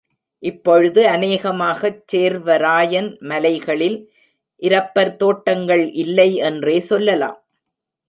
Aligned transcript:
இப்பொழுது 0.43 1.01
அநேகமாகச் 1.07 1.99
சேர்வராயன் 2.11 3.11
மலைகளில் 3.23 3.99
இரப்பர் 4.61 5.15
தோட்டங்கள் 5.15 5.85
இல்லை 6.03 6.29
என்றே 6.49 6.79
சொல்லலாம். 6.91 7.39